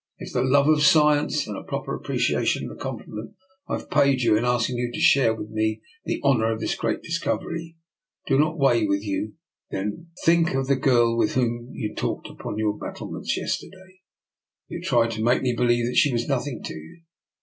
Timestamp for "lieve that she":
15.65-16.11